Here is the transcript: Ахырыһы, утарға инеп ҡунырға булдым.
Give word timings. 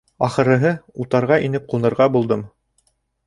Ахырыһы, 0.27 0.71
утарға 1.03 1.37
инеп 1.49 1.69
ҡунырға 1.73 2.09
булдым. 2.17 2.45